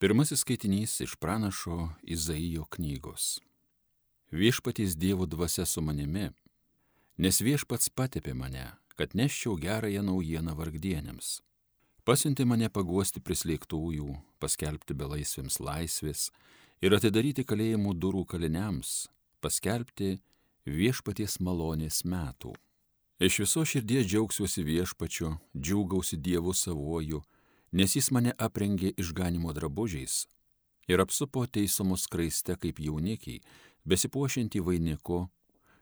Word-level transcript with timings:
Pirmasis 0.00 0.40
skaitinys 0.40 1.00
iš 1.00 1.14
pranašo 1.16 1.88
Izaijo 2.02 2.64
knygos. 2.64 3.40
Viešpatys 4.30 4.96
Dievo 4.96 5.26
dvasia 5.26 5.66
su 5.66 5.82
manimi, 5.84 6.30
nes 7.20 7.40
viešpats 7.44 7.90
patepė 7.92 8.32
mane, 8.32 8.64
kad 8.96 9.12
neščiau 9.12 9.58
gerąją 9.60 10.00
naujieną 10.06 10.54
vargdienėms. 10.56 11.42
Pasiuntė 12.08 12.46
mane 12.48 12.70
paguosti 12.72 13.20
prislėgtųjų, 13.20 14.14
paskelbti 14.40 14.96
belaisvėms 14.96 15.60
laisvės 15.60 16.30
ir 16.80 16.96
atidaryti 16.96 17.44
kalėjimų 17.44 17.92
durų 18.00 18.24
kaliniams, 18.32 19.10
paskelbti 19.44 20.14
viešpaties 20.64 21.36
malonės 21.44 22.06
metų. 22.08 22.54
Iš 23.20 23.42
viso 23.44 23.66
širdies 23.68 24.08
džiaugsiuosi 24.08 24.64
viešpačiu, 24.64 25.34
džiaugausi 25.52 26.16
Dievu 26.16 26.56
savuoju, 26.56 27.20
nes 27.72 27.96
jis 27.96 28.10
mane 28.10 28.34
aprengė 28.38 28.92
išganimo 28.96 29.52
drabužiais 29.56 30.24
ir 30.90 31.00
apsupo 31.00 31.46
teisomos 31.46 32.06
kraiste 32.10 32.56
kaip 32.58 32.80
jaunikiai, 32.82 33.40
besipuošinti 33.86 34.60
vainiku, 34.60 35.28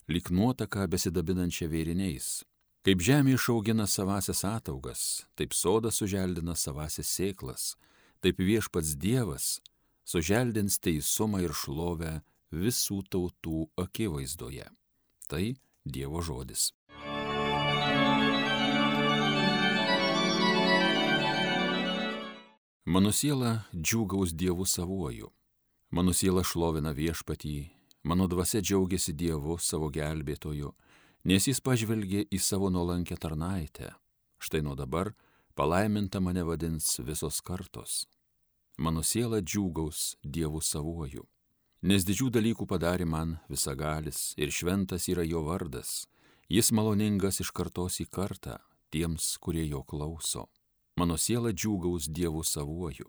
lik 0.09 0.30
nuotaka 0.30 0.87
besidabinančia 0.87 1.69
vėriniais. 1.73 2.43
Kaip 2.84 3.02
žemė 3.05 3.34
išaugina 3.37 3.87
savasias 3.91 4.45
ataugas, 4.48 5.27
taip 5.37 5.56
sodas 5.56 5.98
suželdina 6.01 6.55
savasias 6.56 7.10
sėklas, 7.10 7.74
taip 8.23 8.41
viešpats 8.41 8.95
Dievas 8.96 9.59
suželdins 10.09 10.79
teisumą 10.80 11.43
ir 11.45 11.52
šlovę 11.52 12.18
visų 12.55 13.02
tautų 13.12 13.66
akivaizdoje. 13.77 14.68
Tai 15.29 15.45
Dievo 15.84 16.23
žodis. 16.24 16.70
Mano 22.88 23.10
siela 23.12 23.66
džiūgaus 23.77 24.30
Dievu 24.33 24.65
savuoju. 24.65 25.27
Mano 25.92 26.15
siela 26.16 26.41
šlovina 26.41 26.95
viešpatį, 26.96 27.69
mano 28.09 28.24
dvasia 28.32 28.63
džiaugiasi 28.65 29.13
Dievu 29.13 29.59
savo 29.60 29.90
gelbėtoju, 29.93 30.71
nes 31.29 31.48
jis 31.51 31.60
pažvelgė 31.60 32.23
į 32.32 32.38
savo 32.40 32.71
nuolankę 32.73 33.18
tarnaitę. 33.21 33.90
Štai 34.40 34.63
nuo 34.65 34.73
dabar 34.73 35.13
palaiminta 35.52 36.23
mane 36.24 36.46
vadins 36.48 36.88
visos 37.04 37.43
kartos. 37.45 38.07
Mano 38.80 39.04
siela 39.04 39.43
džiūgaus 39.45 40.15
Dievu 40.24 40.65
savuoju. 40.65 41.26
Nes 41.85 42.09
didžių 42.09 42.30
dalykų 42.38 42.65
padarė 42.73 43.04
man 43.04 43.37
visagalis 43.52 44.32
ir 44.41 44.48
šventas 44.48 45.10
yra 45.13 45.29
jo 45.29 45.45
vardas. 45.45 46.07
Jis 46.48 46.73
maloningas 46.73 47.45
iš 47.45 47.52
kartos 47.52 48.01
į 48.01 48.09
kartą 48.09 48.63
tiems, 48.88 49.37
kurie 49.37 49.68
jo 49.68 49.85
klauso 49.85 50.48
mano 50.99 51.15
siela 51.16 51.52
džiūgaus 51.54 52.09
Dievu 52.10 52.43
savuoju. 52.43 53.07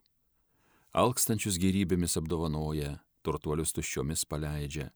Alkstančius 0.93 1.57
gerybėmis 1.61 2.17
apdovanoja, 2.21 2.99
turtuolius 3.25 3.73
tuščiomis 3.73 4.25
paleidžia, 4.29 4.89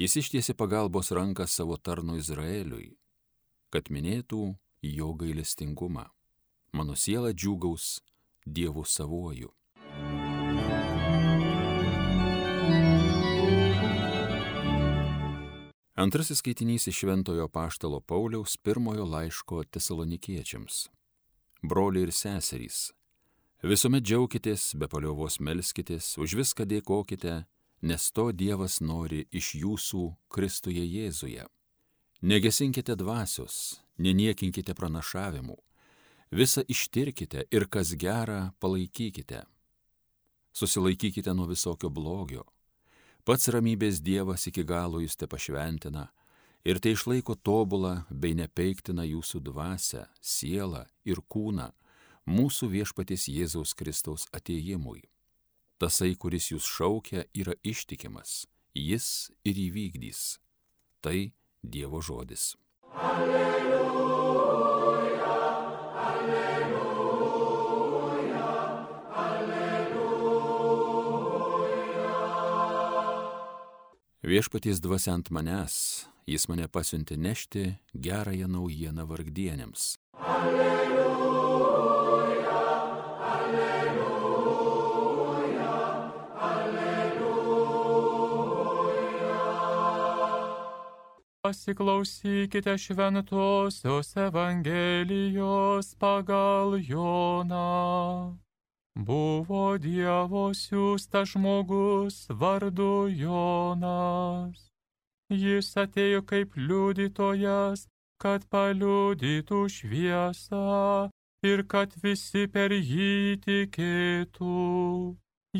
jis 0.00 0.16
ištiesi 0.22 0.56
pagalbos 0.56 1.12
ranką 1.16 1.46
savo 1.48 1.76
tarnu 1.76 2.16
Izraeliui, 2.20 2.94
kad 3.72 3.92
minėtų 3.92 4.42
jo 4.88 5.08
gailestingumą. 5.20 6.06
Mano 6.72 6.96
siela 6.96 7.34
džiūgaus 7.34 7.98
Dievu 8.46 8.86
savuoju. 8.88 9.50
Antrasis 16.00 16.40
skaitinys 16.40 16.86
iš 16.88 17.02
Šventojo 17.02 17.50
Paštalo 17.52 18.00
Pauliaus 18.00 18.56
pirmojo 18.56 19.04
laiško 19.04 19.66
tesalonikiečiams 19.68 20.86
broliai 21.62 22.08
ir 22.08 22.12
seserys. 22.12 22.90
Visuomet 23.62 24.04
džiaukitės, 24.06 24.74
be 24.80 24.88
paliovos 24.88 25.36
melskitės, 25.44 26.14
už 26.16 26.34
viską 26.38 26.64
dėkokite, 26.64 27.44
nes 27.82 28.10
to 28.16 28.30
Dievas 28.32 28.80
nori 28.80 29.26
iš 29.30 29.54
jūsų 29.60 30.04
Kristuje 30.32 30.84
Jėzuje. 30.84 31.44
Negesinkite 32.22 32.96
dvasios, 32.96 33.80
neniekinkite 33.98 34.74
pranašavimų, 34.76 35.56
visą 36.32 36.64
ištirkite 36.68 37.46
ir 37.50 37.68
kas 37.68 37.92
gera 37.96 38.52
palaikykite. 38.60 39.44
Susilaikykite 40.52 41.34
nuo 41.36 41.46
visokio 41.50 41.90
blogio. 41.90 42.44
Pats 43.24 43.48
ramybės 43.52 44.00
Dievas 44.00 44.46
iki 44.48 44.64
galo 44.64 45.00
jūs 45.04 45.16
te 45.20 45.28
pašventina 45.28 46.08
ir 46.64 46.78
tai 46.80 46.92
išlaiko 46.96 47.34
tobulą 47.34 48.02
bei 48.10 48.34
nepeiktina 48.36 49.04
jūsų 49.08 49.40
dvasę, 49.48 50.06
sielą 50.20 50.84
ir 51.08 51.22
kūną 51.28 51.70
mūsų 52.30 52.68
viešpaties 52.74 53.28
Jėzaus 53.32 53.74
Kristaus 53.74 54.26
ateimui. 54.36 55.02
Tasai, 55.80 56.14
kuris 56.14 56.50
jūs 56.52 56.64
šaukia, 56.68 57.24
yra 57.32 57.54
ištikimas, 57.64 58.46
jis 58.76 59.30
ir 59.44 59.56
įvykdys. 59.56 60.38
Tai 61.00 61.32
Dievo 61.64 62.00
žodis. 62.04 62.56
Alleluja, 62.92 64.44
alleluja, 66.04 66.84
alleluja. 69.24 70.20
Viešpaties 74.20 74.80
dvasia 74.84 75.16
ant 75.16 75.32
manęs 75.32 76.10
jis 76.28 76.48
mane 76.48 76.66
pasiuntė 76.68 77.16
nešti 77.16 77.76
gerąją 77.94 78.48
naujieną 78.48 79.06
vargdienėms. 79.10 79.96
Alleluja, 80.12 81.70
alleluja, 83.32 84.60
alleluja. 86.50 87.70
Pasiklausykite 91.42 92.78
šventosios 92.78 94.16
Evangelijos 94.16 95.94
pagal 95.98 96.68
Joną. 96.78 98.38
Buvo 98.96 99.78
Dievo 99.78 100.50
siūstas 100.52 101.32
žmogus 101.32 102.26
vardu 102.28 103.08
Jonas 103.08 104.69
Jis 105.30 105.70
atėjo 105.78 106.24
kaip 106.26 106.56
liudytojas, 106.58 107.86
kad 108.18 108.42
paliudytų 108.50 109.60
šviesą 109.70 111.10
ir 111.46 111.62
kad 111.70 111.94
visi 112.02 112.46
per 112.56 112.74
jį 112.74 113.38
tikėtų. 113.44 114.56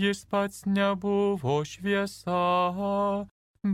Jis 0.01 0.25
pats 0.31 0.67
nebuvo 0.67 1.61
šviesa, 1.67 3.27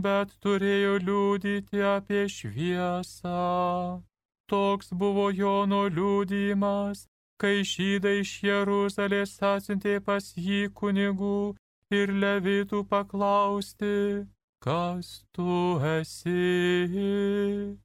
bet 0.05 0.37
turėjo 0.45 0.93
liūdyti 1.07 1.83
apie 1.95 2.23
šviesą. 2.29 4.01
Toks 4.47 4.93
buvo 4.93 5.27
Jono 5.29 5.83
liūdimas, 5.97 7.07
kai 7.41 7.61
žydai 7.73 8.19
iš 8.21 8.31
Jeruzalės 8.47 9.37
atsintė 9.41 9.99
pas 10.05 10.31
jį 10.37 10.69
kunigų 10.73 11.55
ir 11.91 12.13
levitų 12.23 12.85
paklausti, 12.87 14.25
kas 14.59 15.25
tu 15.31 15.79
esi. 15.81 17.77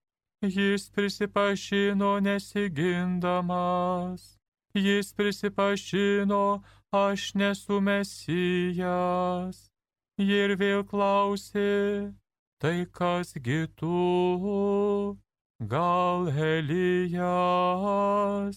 Jis 0.43 0.91
prisipažino 0.91 2.21
nesigindamas. 2.21 4.39
Jis 4.75 5.15
prisipažino, 5.15 6.63
aš 6.93 7.35
nesu 7.35 7.81
mesijas. 7.81 9.71
Ir 10.19 10.57
vėl 10.61 10.85
klausė, 10.85 12.13
tai 12.61 12.87
kasgi 12.99 13.67
tu, 13.77 15.19
gal 15.61 16.29
Elijas? 16.53 18.57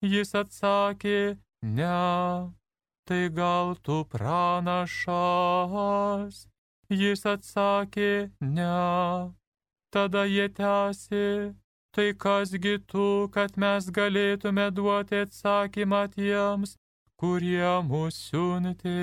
Jis 0.00 0.34
atsakė, 0.34 1.36
ne, 1.62 2.52
tai 3.04 3.28
gal 3.28 3.76
tu 3.82 4.04
pranašas. 4.04 5.08
Jis 6.88 7.26
atsakė, 7.28 8.30
ne. 8.40 9.34
Tada 9.92 10.24
jie 10.24 10.48
tęsė, 10.48 11.54
tai 11.92 12.12
kasgi 12.24 12.78
tu, 12.88 13.28
kad 13.32 13.56
mes 13.60 13.90
galėtume 13.98 14.70
duoti 14.72 15.20
atsakymą 15.24 16.02
tiems, 16.14 16.76
kurie 17.20 17.72
mūsų 17.88 18.16
siuntė. 18.30 18.96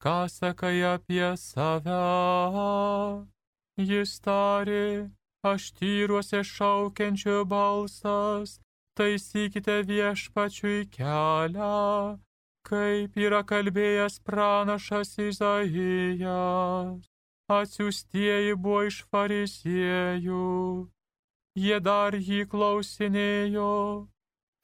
Ką 0.00 0.18
sakai 0.28 0.80
apie 0.94 1.36
save? 1.40 2.00
Jis 3.76 4.20
tarė, 4.24 5.10
aš 5.44 5.72
tyruose 5.76 6.40
šaukiančio 6.40 7.44
balsas, 7.44 8.60
taisykite 8.96 9.82
viešpačiui 9.88 10.86
kelią, 10.96 12.18
kaip 12.68 13.16
yra 13.26 13.42
kalbėjęs 13.50 14.20
pranašas 14.26 15.14
Izaijas. 15.28 17.04
Atsiųstieji 17.58 18.56
buvo 18.56 18.82
iš 18.88 19.04
fariziejų. 19.12 20.48
Jie 21.64 21.78
dar 21.86 22.16
jį 22.16 22.42
klausinėjo, 22.50 23.72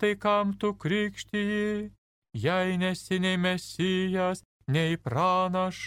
tai 0.00 0.12
kam 0.18 0.56
tu 0.58 0.72
krikštyji 0.74 1.90
jei 2.32 2.76
nesi 2.76 3.18
nei 3.18 3.36
mesijas, 3.36 4.42
nei 4.66 4.96
pranašas. 4.96 5.86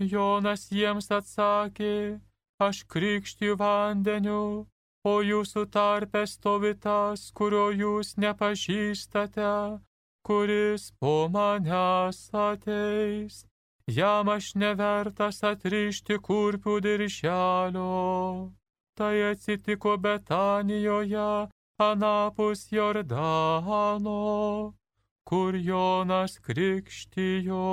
Jonas 0.00 0.70
jiems 0.72 1.10
atsakė, 1.10 2.20
aš 2.58 2.84
krikštiu 2.88 3.56
vandeniu, 3.56 4.66
o 5.04 5.14
jūsų 5.22 5.66
tarpe 5.70 6.24
stovi 6.26 6.74
tas, 6.80 7.30
kurio 7.36 7.66
jūs 7.76 8.14
nepažįstate, 8.24 9.80
kuris 10.24 10.92
po 11.00 11.28
manęs 11.32 12.30
ateis. 12.32 13.44
Jam 13.86 14.30
aš 14.32 14.54
nevertas 14.56 15.42
atrišti 15.44 16.16
kurpių 16.28 16.78
dirželio. 16.80 18.54
Tai 18.96 19.14
atsitiko 19.28 19.98
Betanijoje, 19.98 21.50
anapus 21.82 22.72
Jordano, 22.72 24.16
kur 25.28 25.56
Jonas 25.68 26.38
krikštijo. 26.38 27.68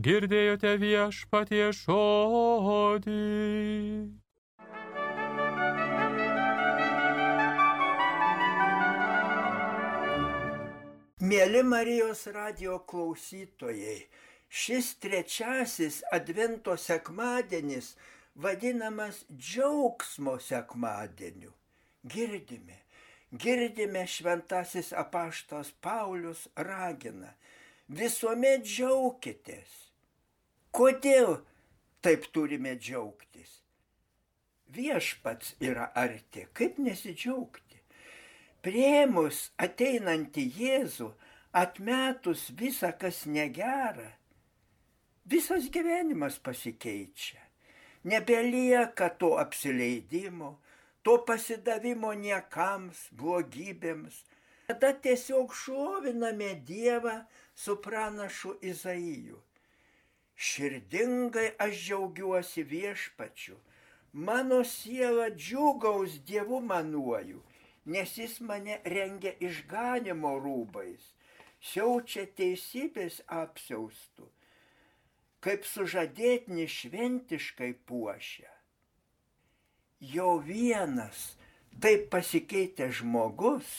Girdėjote 0.00 0.76
viešpatie 0.80 1.72
žodį. 1.84 3.20
Mėly 11.24 11.62
Marijos 11.64 12.26
radio 12.34 12.74
klausytojai, 12.90 14.00
šis 14.60 14.88
trečiasis 15.00 16.02
Advento 16.12 16.74
sekmadienis 16.76 17.94
vadinamas 18.44 19.22
džiaugsmo 19.32 20.34
sekmadieniu. 20.42 21.54
Girdime, 22.14 22.76
girdime 23.44 24.02
šventasis 24.16 24.92
apaštas 25.04 25.72
Paulius 25.86 26.44
ragina, 26.68 27.32
visuomet 27.88 28.66
džiaukitės. 28.68 29.72
Kodėl 30.76 31.38
taip 32.04 32.28
turime 32.36 32.76
džiaugtis? 32.76 33.62
Viešpats 34.76 35.56
yra 35.72 35.88
arti, 36.04 36.50
kaip 36.52 36.82
nesidžiaugti? 36.82 37.63
Prieimus 38.64 39.50
ateinantį 39.60 40.42
Jėzų, 40.56 41.10
atmetus 41.52 42.46
visą, 42.56 42.94
kas 42.96 43.18
negera, 43.28 44.06
visas 45.28 45.66
gyvenimas 45.74 46.38
pasikeičia. 46.40 47.42
Nebelieka 48.08 49.10
to 49.20 49.34
apsileidimo, 49.42 50.54
to 51.04 51.18
pasidavimo 51.28 52.14
niekams, 52.16 53.04
blogybėms. 53.12 54.22
Tada 54.70 54.94
tiesiog 54.96 55.52
šloviname 55.52 56.54
Dievą 56.64 57.18
su 57.52 57.76
pranašu 57.84 58.56
Izaiju. 58.64 59.42
Širdingai 60.34 61.50
aš 61.60 61.82
džiaugiuosi 61.82 62.64
viešpačiu, 62.72 63.60
mano 64.12 64.64
siela 64.64 65.28
džiugaus 65.36 66.22
Dievu 66.24 66.64
manuoju 66.64 67.44
nes 67.84 68.16
jis 68.18 68.38
mane 68.40 68.78
rengia 68.88 69.34
išganimo 69.44 70.34
rūbais, 70.40 71.12
siaučia 71.60 72.26
teisybės 72.38 73.20
apsiaustų, 73.28 74.28
kaip 75.44 75.66
sužadėtinį 75.68 76.66
šventiškai 76.78 77.72
puošia. 77.88 78.50
Jo 80.00 80.38
vienas 80.44 81.34
taip 81.80 82.08
pasikeitęs 82.12 83.00
žmogus 83.00 83.74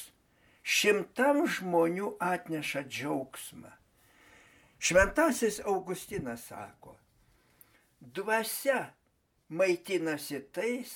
šimtam 0.66 1.46
žmonių 1.58 2.16
atneša 2.22 2.86
džiaugsmą. 2.90 3.72
Šventasis 4.86 5.62
Augustinas 5.66 6.46
sako, 6.50 6.96
dvasia 8.02 8.92
maitinasi 9.50 10.42
tais, 10.54 10.94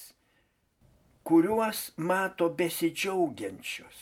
kuriuos 1.23 1.91
mato 1.97 2.49
besidžiaugiančius. 2.49 3.99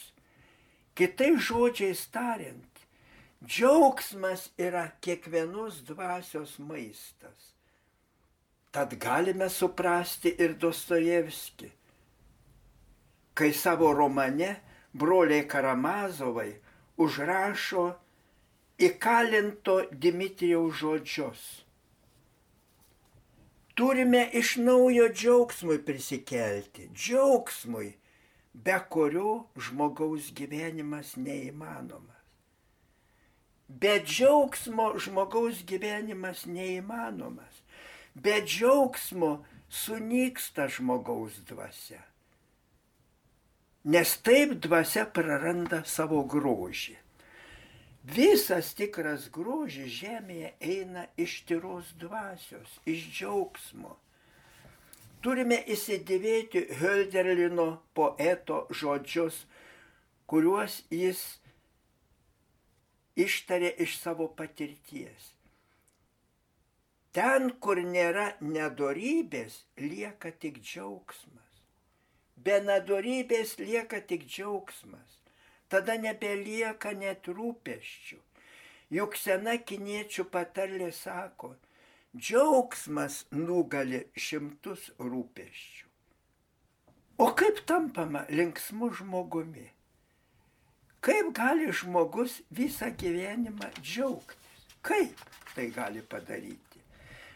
Kitais 0.97 1.41
žodžiais 1.49 2.01
tariant, 2.13 2.73
džiaugsmas 3.45 4.49
yra 4.57 4.87
kiekvienos 5.01 5.83
dvasios 5.85 6.57
maistas. 6.59 7.53
Tad 8.71 8.97
galime 8.99 9.49
suprasti 9.49 10.33
ir 10.37 10.57
Dostojevski, 10.61 11.69
kai 13.33 13.53
savo 13.53 13.93
romane 13.93 14.55
broliai 14.93 15.45
Karamazovai 15.47 16.51
užrašo 16.97 17.85
įkalinto 18.77 19.79
Dimitrijaus 19.91 20.81
žodžius 20.81 21.45
Turime 23.77 24.29
iš 24.33 24.55
naujo 24.57 25.05
džiaugsmui 25.13 25.77
prisikelti, 25.85 26.87
džiaugsmui, 26.97 27.91
be 28.53 28.77
kurio 28.89 29.33
žmogaus 29.67 30.31
gyvenimas 30.33 31.13
neįmanomas. 31.21 32.23
Be 33.67 33.99
džiaugsmo 34.01 34.87
žmogaus 34.97 35.61
gyvenimas 35.69 36.45
neįmanomas. 36.49 37.61
Be 38.15 38.41
džiaugsmo 38.41 39.31
sunyksta 39.69 40.65
žmogaus 40.73 41.37
dvasia. 41.45 42.01
Nes 43.83 44.17
taip 44.25 44.57
dvasia 44.63 45.05
praranda 45.05 45.83
savo 45.85 46.23
grožį. 46.25 46.97
Visas 48.07 48.69
tikras 48.77 49.25
grožis 49.35 49.89
žemėje 49.91 50.51
eina 50.63 51.01
iš 51.19 51.41
tyros 51.49 51.89
dvasios, 51.99 52.77
iš 52.87 53.01
džiaugsmo. 53.17 53.97
Turime 55.25 55.57
įsidėvėti 55.75 56.61
Hölderlino 56.79 57.65
poeto 57.97 58.61
žodžius, 58.71 59.41
kuriuos 60.31 60.77
jis 60.93 61.25
ištarė 63.27 63.73
iš 63.83 63.97
savo 63.99 64.29
patirties. 64.39 65.33
Ten, 67.11 67.51
kur 67.59 67.81
nėra 67.83 68.29
nedorybės, 68.39 69.65
lieka 69.83 70.31
tik 70.31 70.61
džiaugsmas. 70.63 71.61
Be 72.39 72.61
nedorybės 72.63 73.57
lieka 73.59 73.99
tik 73.99 74.29
džiaugsmas 74.29 75.26
tada 75.71 75.97
nebelieka 76.01 76.93
net 76.97 77.27
rūpeščių. 77.27 78.19
Juk 78.97 79.17
sena 79.19 79.57
kiniečių 79.59 80.27
patarlė 80.31 80.91
sako, 80.95 81.55
džiaugsmas 82.15 83.25
nugali 83.35 84.05
šimtus 84.15 84.91
rūpeščių. 84.99 85.85
O 87.17 87.31
kaip 87.33 87.63
tampama 87.65 88.23
linksmu 88.29 88.91
žmogumi? 88.93 89.65
Kaip 91.01 91.33
gali 91.35 91.71
žmogus 91.73 92.41
visą 92.53 92.91
gyvenimą 92.93 93.71
džiaugtis? 93.81 94.65
Kaip 94.85 95.19
tai 95.55 95.67
gali 95.73 96.01
padaryti? 96.01 96.81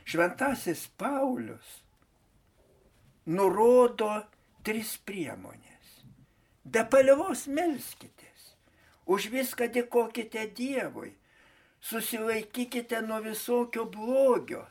Šventasis 0.05 0.87
Paulius 0.97 1.81
nurodo 3.25 4.11
tris 4.65 4.95
priemonės. 5.05 5.89
Be 6.65 6.83
palievos 6.85 7.47
melskitės, 7.49 8.30
už 9.11 9.27
viską 9.33 9.67
dėkokite 9.75 10.45
Dievui, 10.57 11.11
susilaikykite 11.81 13.01
nuo 13.07 13.19
visokio 13.25 13.85
blogio. 13.95 14.65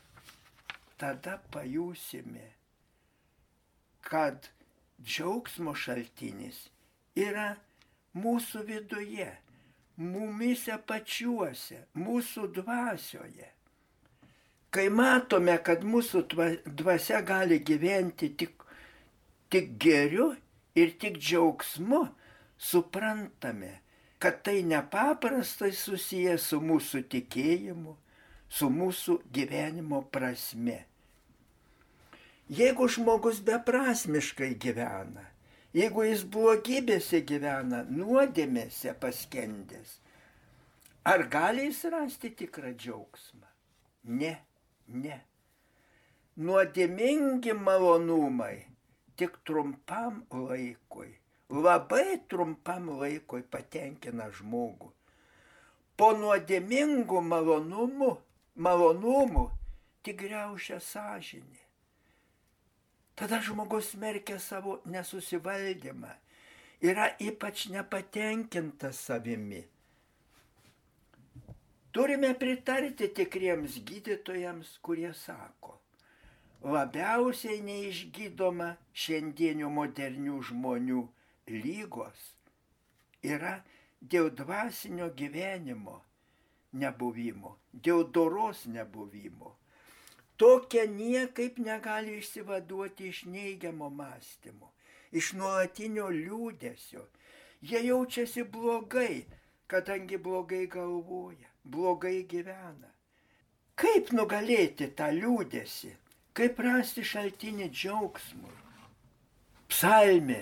Tada 1.01 1.39
pajusime, 1.53 2.47
kad 4.05 4.51
džiaugsmo 5.01 5.73
šaltinis 5.75 6.67
yra 7.17 7.55
mūsų 8.17 8.65
viduje, 8.69 9.31
mumise 10.01 10.77
pačiuose, 10.87 11.85
mūsų 11.97 12.51
dvasioje. 12.61 13.49
Kai 14.71 14.87
matome, 14.93 15.57
kad 15.67 15.83
mūsų 15.83 16.25
dvasia 16.79 17.21
gali 17.27 17.59
gyventi 17.67 18.31
tik, 18.39 18.63
tik 19.51 19.73
geriu 19.83 20.31
ir 20.79 20.95
tik 21.01 21.19
džiaugsmu 21.19 22.05
suprantame, 22.61 23.81
kad 24.21 24.43
tai 24.45 24.61
nepaprastai 24.69 25.73
susiję 25.73 26.37
su 26.39 26.61
mūsų 26.61 27.01
tikėjimu, 27.09 27.95
su 28.53 28.69
mūsų 28.69 29.17
gyvenimo 29.33 30.03
prasme. 30.13 30.83
Jeigu 32.51 32.89
žmogus 32.91 33.39
beprasmiškai 33.47 34.51
gyvena, 34.61 35.25
jeigu 35.73 36.05
jis 36.05 36.27
blogybėse 36.35 37.23
gyvena, 37.25 37.85
nuodėmėse 37.89 38.93
paskendęs, 39.01 39.97
ar 41.07 41.25
gali 41.33 41.71
jis 41.71 41.85
rasti 41.95 42.33
tikrą 42.43 42.75
džiaugsmą? 42.75 43.47
Ne, 44.21 44.35
ne. 44.89 45.21
Nuodėmingi 46.41 47.55
malonumai 47.57 48.57
tik 49.17 49.41
trumpam 49.47 50.25
laikui, 50.33 51.20
labai 51.51 52.21
trumpam 52.31 52.89
laikui 53.01 53.43
patenkina 53.43 54.31
žmogų. 54.31 54.91
Po 55.99 56.13
nuodėmingų 56.17 57.21
malonumų, 57.27 58.11
malonumų 58.55 59.49
tik 60.07 60.23
greušia 60.23 60.79
sąžinė. 60.81 61.59
Tada 63.19 63.43
žmogus 63.45 63.93
merkia 64.01 64.39
savo 64.41 64.79
nesusivaldymą, 64.89 66.15
yra 66.81 67.11
ypač 67.21 67.67
nepatenkintas 67.69 69.03
savimi. 69.11 69.61
Turime 71.93 72.31
pritarti 72.39 73.11
tikriems 73.13 73.81
gydytojams, 73.85 74.79
kurie 74.81 75.11
sako, 75.13 75.75
labiausiai 76.63 77.59
neišgydoma 77.67 78.77
šiandienių 78.95 79.69
modernių 79.75 80.39
žmonių 80.49 81.03
lygos 81.51 82.21
yra 83.23 83.61
dėl 84.01 84.31
dvasinio 84.35 85.11
gyvenimo 85.17 86.01
nebuvimo, 86.73 87.57
dėl 87.73 88.07
doros 88.15 88.67
nebuvimo. 88.67 89.57
Tokia 90.41 90.87
niekaip 90.89 91.59
negali 91.61 92.17
išsivaduoti 92.19 93.11
iš 93.11 93.25
neigiamo 93.29 93.91
mąstymo, 93.93 94.71
iš 95.13 95.35
nuolatinio 95.37 96.09
liūdėsio. 96.15 97.05
Jie 97.61 97.83
jaučiasi 97.85 98.47
blogai, 98.49 99.27
kadangi 99.69 100.17
blogai 100.17 100.65
galvoja, 100.67 101.51
blogai 101.65 102.23
gyvena. 102.31 102.89
Kaip 103.77 104.15
nugalėti 104.17 104.89
tą 104.97 105.11
liūdėsi, 105.13 105.93
kaip 106.37 106.59
rasti 106.65 107.05
šaltinį 107.05 107.69
džiaugsmui? 107.69 108.57
Psalmė 109.69 110.41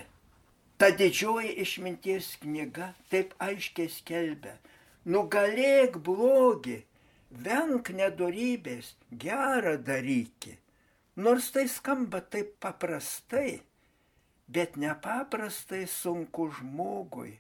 Ta 0.79 0.93
didžioji 0.95 1.57
išminties 1.63 2.37
knyga 2.43 2.93
taip 3.11 3.33
aiškiai 3.43 3.91
skelbia, 3.91 4.55
nugalėk 5.11 5.99
blogį, 6.07 6.77
venk 7.45 7.91
nedorybės, 7.99 8.93
gerą 9.11 9.75
darykį. 9.89 10.55
Nors 11.19 11.51
tai 11.51 11.67
skamba 11.67 12.21
taip 12.23 12.55
paprastai, 12.63 13.59
bet 14.47 14.79
nepaprastai 14.79 15.83
sunku 15.91 16.47
žmogui 16.61 17.35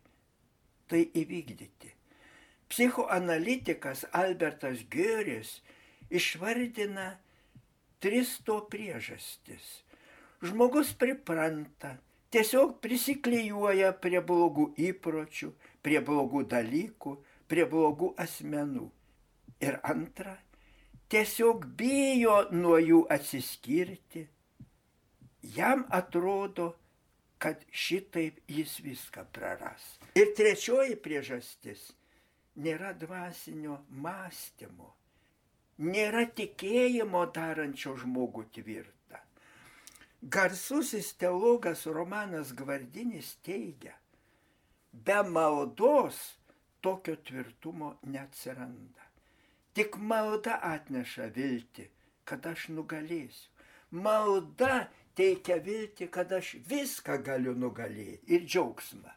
tai 0.90 1.04
įvykdyti. 1.14 1.92
Psichoanalitikas 2.68 4.04
Albertas 4.12 4.82
Göris 4.90 5.60
išvardina 6.10 7.14
tris 8.02 8.34
to 8.44 8.58
priežastis. 8.72 9.84
Žmogus 10.44 10.92
pripranta, 10.98 11.96
tiesiog 12.34 12.78
prisiklyjuoja 12.84 13.92
prie 14.02 14.20
blogų 14.24 14.72
įpročių, 14.88 15.52
prie 15.82 16.00
blogų 16.04 16.44
dalykų, 16.52 17.14
prie 17.48 17.64
blogų 17.68 18.12
asmenų. 18.20 18.88
Ir 19.64 19.78
antra, 19.82 20.36
tiesiog 21.10 21.64
bijo 21.78 22.42
nuo 22.52 22.76
jų 22.78 23.04
atsiskirti. 23.10 24.26
Jam 25.56 25.86
atrodo, 25.94 26.74
kad 27.38 27.62
šitaip 27.70 28.40
jis 28.50 28.78
viską 28.82 29.24
praras. 29.32 29.84
Ir 30.18 30.34
trečioji 30.36 30.98
priežastis- 31.02 31.92
nėra 32.64 32.92
dvasinio 32.98 33.78
mąstymo, 34.04 34.92
nėra 35.78 36.26
tikėjimo 36.26 37.24
darančio 37.32 37.94
žmogų 38.02 38.44
tvirtą. 38.52 38.97
Garsusis 40.22 41.12
teologas 41.14 41.86
Romanas 41.86 42.52
Gvardinis 42.52 43.36
teigia, 43.42 43.94
be 44.92 45.22
maldos 45.22 46.16
tokio 46.80 47.16
tvirtumo 47.16 47.98
neatsiranda. 48.02 49.04
Tik 49.78 49.94
malda 50.02 50.56
atneša 50.66 51.28
viltį, 51.36 51.84
kad 52.26 52.46
aš 52.50 52.64
nugalėsiu. 52.74 53.52
Malda 53.94 54.88
teikia 55.14 55.60
viltį, 55.62 56.08
kad 56.10 56.34
aš 56.34 56.56
viską 56.66 57.20
galiu 57.22 57.54
nugalėti 57.54 58.34
ir 58.34 58.42
džiaugsmą. 58.42 59.12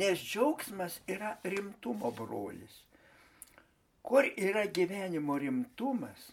Nes 0.00 0.22
džiaugsmas 0.22 0.96
yra 1.06 1.34
rimtumo 1.44 2.08
brolis. 2.16 2.86
Kur 4.00 4.24
yra 4.32 4.64
gyvenimo 4.64 5.36
rimtumas, 5.36 6.30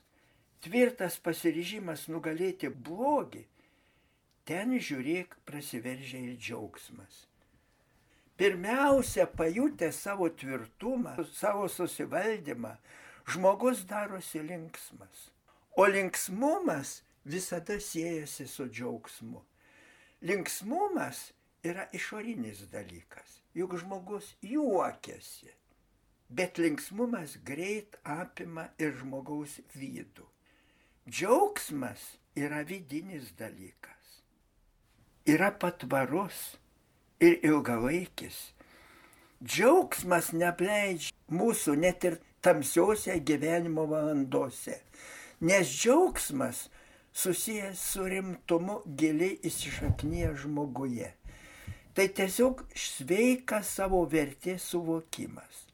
tvirtas 0.63 1.19
pasiryžimas 1.19 2.07
nugalėti 2.07 2.71
blogį, 2.71 3.43
ten 4.45 4.75
žiūrėk 4.77 5.39
prasiveržia 5.49 6.19
ir 6.21 6.35
džiaugsmas. 6.37 7.23
Pirmiausia, 8.37 9.25
pajutę 9.25 9.89
savo 9.95 10.27
tvirtumą, 10.29 11.15
savo 11.33 11.69
susivaldymą, 11.71 12.75
žmogus 13.31 13.85
darosi 13.89 14.43
linksmas. 14.43 15.29
O 15.75 15.87
linksmumas 15.87 17.01
visada 17.25 17.79
siejasi 17.79 18.45
su 18.47 18.67
džiaugsmu. 18.69 19.41
Linksmumas 20.21 21.31
yra 21.65 21.87
išorinis 21.95 22.67
dalykas, 22.69 23.39
juk 23.55 23.77
žmogus 23.81 24.35
juokiasi. 24.45 25.49
Bet 26.29 26.59
linksmumas 26.61 27.37
greit 27.45 27.97
apima 28.03 28.69
ir 28.81 28.93
žmogaus 28.99 29.57
vidų. 29.73 30.27
Džiaugsmas 31.09 32.15
yra 32.35 32.63
vidinis 32.67 33.31
dalykas 33.39 33.94
yra 35.25 35.51
patvarus 35.59 36.57
ir 37.19 37.39
ilgalaikis. 37.43 38.37
Džiaugsmas 39.45 40.31
nepleidžia 40.33 41.11
mūsų 41.33 41.75
net 41.81 42.05
ir 42.07 42.17
tamsiose 42.45 43.17
gyvenimo 43.25 43.87
valandose, 43.89 44.79
nes 45.41 45.69
džiaugsmas 45.69 46.67
susijęs 47.15 47.81
su 47.91 48.05
rimtumu 48.09 48.81
giliai 48.85 49.37
įsišaknyje 49.49 50.33
žmoguje. 50.45 51.11
Tai 51.95 52.07
tiesiog 52.11 52.65
sveikas 52.75 53.69
savo 53.77 54.01
vertės 54.11 54.65
suvokimas. 54.71 55.65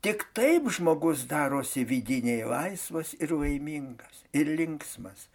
Tik 0.00 0.24
taip 0.32 0.70
žmogus 0.72 1.26
darosi 1.28 1.84
vidiniai 1.84 2.46
laisvas 2.48 3.12
ir 3.20 3.34
laimingas 3.36 4.22
ir 4.32 4.48
linksmas. 4.56 5.26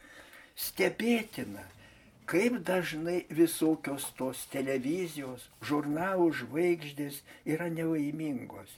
Stebėtina, 0.58 1.62
kaip 2.30 2.60
dažnai 2.68 3.24
visokios 3.30 4.10
tos 4.18 4.46
televizijos, 4.54 5.50
žurnalų 5.62 6.32
žvaigždės 6.42 7.22
yra 7.46 7.70
nelaimingos. 7.70 8.72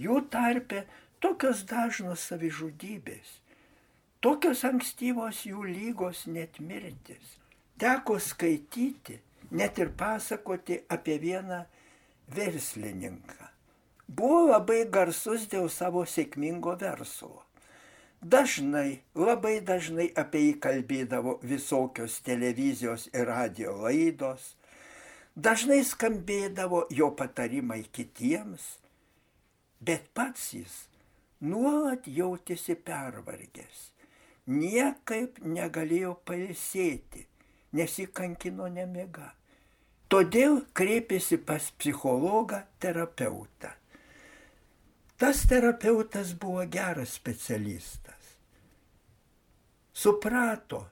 Jų 0.00 0.22
tarpe 0.32 0.84
tokios 1.22 1.64
dažnos 1.68 2.24
savižudybės, 2.30 3.38
tokios 4.24 4.64
ankstyvos 4.68 5.44
jų 5.48 5.66
lygos 5.68 6.26
net 6.26 6.60
mirtis. 6.60 7.38
Teko 7.78 8.18
skaityti, 8.20 9.18
net 9.50 9.78
ir 9.78 9.92
pasakoti 9.98 10.82
apie 10.88 11.18
vieną 11.18 11.64
verslininką. 12.34 13.48
Buvo 14.08 14.42
labai 14.50 14.84
garsus 14.90 15.46
dėl 15.48 15.70
savo 15.72 16.04
sėkmingo 16.04 16.76
verslo. 16.80 17.41
Dažnai, 18.22 19.00
labai 19.18 19.56
dažnai 19.66 20.04
apie 20.14 20.44
jį 20.44 20.52
kalbėdavo 20.62 21.40
visokios 21.42 22.20
televizijos 22.22 23.08
ir 23.10 23.26
radio 23.26 23.74
laidos, 23.82 24.52
dažnai 25.34 25.80
skambėdavo 25.82 26.84
jo 26.94 27.08
patarimai 27.18 27.80
kitiems, 27.90 28.68
bet 29.82 30.06
pats 30.14 30.52
jis 30.54 30.78
nuolat 31.42 32.06
jautėsi 32.06 32.78
pervargęs, 32.78 33.82
niekaip 34.46 35.42
negalėjo 35.42 36.14
pailsėti, 36.22 37.26
nes 37.74 37.98
jį 37.98 38.06
kankino 38.14 38.70
nemiga. 38.70 39.32
Todėl 40.06 40.60
kreipėsi 40.78 41.42
pas 41.42 41.72
psichologą 41.74 42.62
terapeutą. 42.78 43.81
Tas 45.22 45.44
terapeutas 45.46 46.32
buvo 46.34 46.64
geras 46.66 47.14
specialistas 47.14 48.22
suprato, 49.92 50.82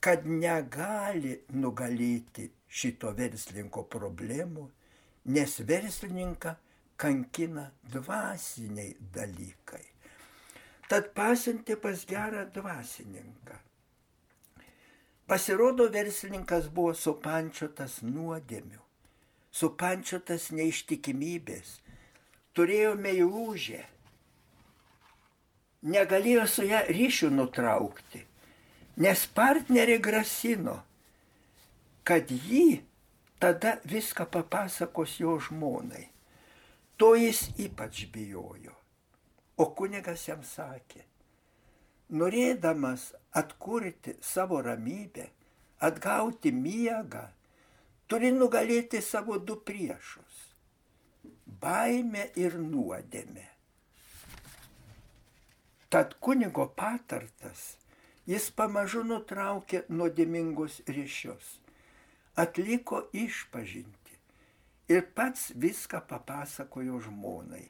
kad 0.00 0.26
negali 0.26 1.32
nugalėti 1.56 2.50
šito 2.68 3.12
verslininko 3.16 3.86
problemų, 3.90 4.66
nes 5.32 5.54
verslininką 5.66 6.52
kankina 7.00 7.70
dvasiniai 7.92 8.92
dalykai. 9.14 9.84
Tad 10.90 11.10
pasiuntė 11.16 11.78
pas 11.82 12.04
gerą 12.06 12.44
dvasininką. 12.54 13.56
Pasirodo, 15.26 15.88
verslininkas 15.90 16.68
buvo 16.70 16.92
supančiotas 16.94 17.98
nuodėmių, 18.06 18.78
supančiotas 19.50 20.52
neištikimybės, 20.54 21.80
turėjo 22.56 22.94
meilūžę 22.98 23.82
negalėjo 25.86 26.46
su 26.50 26.64
ją 26.66 26.82
ryšių 26.90 27.30
nutraukti, 27.34 28.22
nes 29.02 29.24
partnerė 29.36 29.98
grasino, 30.02 30.80
kad 32.06 32.30
jį 32.30 32.80
tada 33.42 33.76
viską 33.84 34.26
papasakos 34.32 35.18
jo 35.20 35.36
žmonai. 35.48 36.08
To 36.96 37.12
jis 37.18 37.50
ypač 37.60 38.06
bijojo. 38.12 38.72
O 39.56 39.64
kunigas 39.76 40.26
jam 40.28 40.42
sakė, 40.44 41.02
norėdamas 42.12 43.10
atkurti 43.36 44.16
savo 44.20 44.60
ramybę, 44.64 45.30
atgauti 45.80 46.52
miegą, 46.52 47.24
turi 48.08 48.32
nugalėti 48.32 49.00
savo 49.04 49.38
du 49.38 49.56
priešus- 49.56 50.24
baimę 51.60 52.28
ir 52.36 52.58
nuodėmę. 52.60 53.46
Tad 55.90 56.16
kunigo 56.20 56.66
patartas 56.76 57.76
jis 58.26 58.48
pamažu 58.50 59.04
nutraukė 59.06 59.84
nuodėmingus 59.88 60.80
ryšius, 60.90 61.46
atliko 62.42 63.04
išpažinti 63.14 64.18
ir 64.92 65.06
pats 65.14 65.52
viską 65.54 66.02
papasakojo 66.10 67.00
žmonai. 67.06 67.64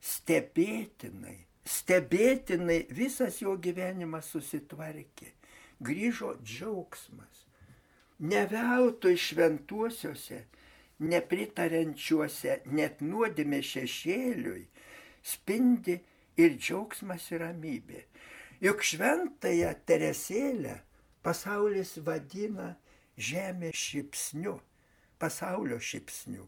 Stebėtinai, 0.00 1.36
stebėtinai 1.66 2.78
visas 2.96 3.42
jo 3.42 3.56
gyvenimas 3.60 4.30
susitvarkė, 4.32 5.34
grįžo 5.84 6.36
džiaugsmas. 6.40 7.44
Neveltui 8.20 9.16
šventuosiuose, 9.16 10.44
nepritarančiuose 11.00 12.60
net 12.76 13.00
nuodėmė 13.00 13.60
šešėliui 13.64 14.66
spindi 15.22 15.96
ir 16.40 16.56
džiaugsmas 16.56 17.30
ir 17.32 17.44
ramybė. 17.44 18.04
Juk 18.60 18.84
šventąją 18.84 19.72
Teresėlę 19.88 20.76
pasaulis 21.24 21.96
vadina 22.04 22.74
žemė 23.16 23.72
šipsniu, 23.76 24.58
pasaulio 25.20 25.80
šipsniu. 25.80 26.46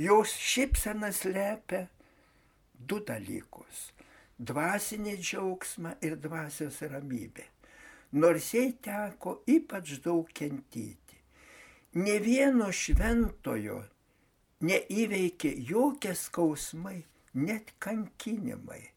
Jos 0.00 0.32
šipsenas 0.32 1.24
lepia 1.28 1.86
du 2.72 3.00
dalykus- 3.04 3.90
dvasinį 4.50 5.16
džiaugsmą 5.20 5.96
ir 6.00 6.16
dvasios 6.16 6.80
ramybę. 6.82 7.44
Nors 8.12 8.54
jai 8.54 8.72
teko 8.82 9.42
ypač 9.46 10.00
daug 10.04 10.28
kentyti. 10.34 10.99
Ne 11.90 12.20
vieno 12.22 12.68
šventojo 12.70 13.80
neįveikė 14.62 15.50
jokie 15.66 16.12
skausmai, 16.14 17.00
net 17.34 17.72
kankinimai. 17.82 18.92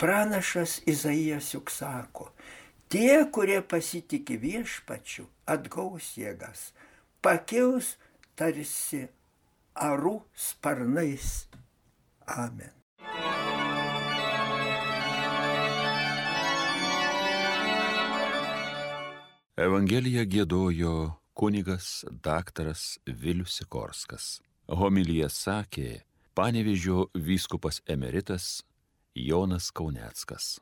Pranašas 0.00 0.78
Izaijas 0.88 1.50
juk 1.52 1.68
sako, 1.68 2.30
tie, 2.88 3.26
kurie 3.28 3.60
pasitikė 3.60 4.38
viešpačiu, 4.40 5.26
atgaus 5.44 6.14
jėgas, 6.16 6.72
pakils 7.20 7.98
tarsi 8.38 9.04
arų 9.76 10.22
sparnais. 10.32 11.44
Amen. 12.24 12.72
Evangeliją 19.58 20.24
gėdojo 20.24 20.96
kunigas 21.38 22.04
daktaras 22.24 22.98
Vilius 23.06 23.60
Sikorskas. 23.60 24.40
Homilyje 24.66 25.28
sakė 25.30 25.90
Panevežio 26.34 27.04
vyskupas 27.14 27.78
emeritas 27.86 28.64
Jonas 29.14 29.70
Kauneckas. 29.70 30.56